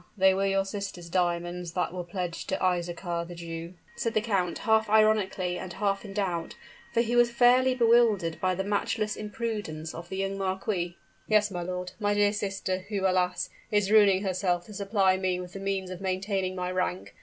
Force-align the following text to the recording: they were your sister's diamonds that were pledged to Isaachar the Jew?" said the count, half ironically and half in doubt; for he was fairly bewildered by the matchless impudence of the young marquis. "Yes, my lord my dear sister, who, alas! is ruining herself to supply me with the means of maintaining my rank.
they 0.17 0.33
were 0.33 0.47
your 0.47 0.65
sister's 0.65 1.09
diamonds 1.11 1.73
that 1.73 1.93
were 1.93 2.03
pledged 2.03 2.49
to 2.49 2.57
Isaachar 2.57 3.23
the 3.27 3.35
Jew?" 3.35 3.75
said 3.95 4.15
the 4.15 4.19
count, 4.21 4.57
half 4.57 4.89
ironically 4.89 5.59
and 5.59 5.71
half 5.73 6.03
in 6.03 6.11
doubt; 6.13 6.55
for 6.91 7.01
he 7.01 7.15
was 7.15 7.29
fairly 7.29 7.75
bewildered 7.75 8.41
by 8.41 8.55
the 8.55 8.63
matchless 8.63 9.15
impudence 9.15 9.93
of 9.93 10.09
the 10.09 10.17
young 10.17 10.39
marquis. 10.39 10.97
"Yes, 11.27 11.51
my 11.51 11.61
lord 11.61 11.91
my 11.99 12.15
dear 12.15 12.33
sister, 12.33 12.79
who, 12.89 13.01
alas! 13.05 13.51
is 13.69 13.91
ruining 13.91 14.23
herself 14.23 14.65
to 14.65 14.73
supply 14.73 15.17
me 15.17 15.39
with 15.39 15.53
the 15.53 15.59
means 15.59 15.91
of 15.91 16.01
maintaining 16.01 16.55
my 16.55 16.71
rank. 16.71 17.13